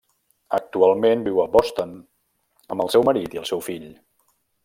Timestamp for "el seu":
2.87-3.07, 3.43-3.65